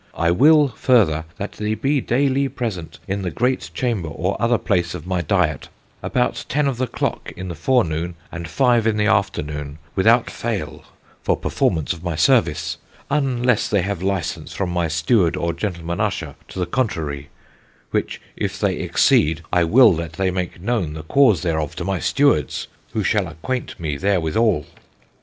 [0.15, 4.95] I will further that they be dayly presente in the greate chamber or other place
[4.95, 5.67] of my dyett
[6.01, 10.85] about tenn of the clocke in the forenoone and five in the afternoone without fayle
[11.21, 12.79] for performance of my service,
[13.11, 17.27] unles they have license from my Stewarde or Gentleman Usher to the contrarye,
[17.91, 21.99] which if they exceede, I will that they make knowne the cause thereof to my
[21.99, 22.51] Stewarde,
[22.93, 24.65] who shall acquaynte me therewithall.